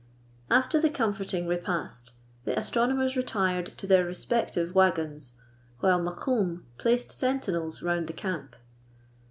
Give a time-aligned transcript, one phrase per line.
[0.49, 2.13] After the comforting repast,
[2.43, 5.35] the astronomers retired to their respective waggons,
[5.79, 8.55] whilst Mokoum placed sentinels round the camp.